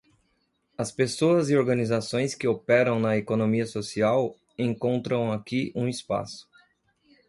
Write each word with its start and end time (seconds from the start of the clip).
As 0.79 0.91
pessoas 0.91 1.51
e 1.51 1.55
organizações 1.55 2.33
que 2.33 2.47
operam 2.47 2.99
na 2.99 3.17
economia 3.17 3.67
social 3.67 4.35
encontram 4.57 5.31
aqui 5.31 5.71
um 5.75 5.87
espaço. 5.87 6.49